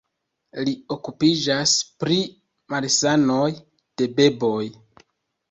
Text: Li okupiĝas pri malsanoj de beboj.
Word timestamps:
Li 0.69 0.71
okupiĝas 0.95 1.73
pri 2.05 2.17
malsanoj 2.77 3.45
de 3.57 4.11
beboj. 4.19 4.67